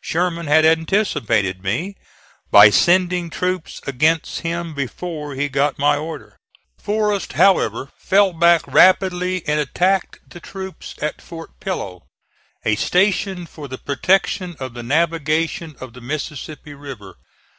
[0.00, 1.98] Sherman had anticipated me
[2.50, 6.38] by sending troops against him before he got my order.
[6.78, 12.04] Forrest, however, fell back rapidly, and attacked the troops at Fort Pillow,
[12.64, 17.16] a station for the protection of the navigation of the Mississippi River.